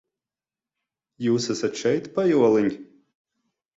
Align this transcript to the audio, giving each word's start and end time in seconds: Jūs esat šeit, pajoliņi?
Jūs 1.25 1.47
esat 1.55 1.77
šeit, 1.83 2.09
pajoliņi? 2.17 2.73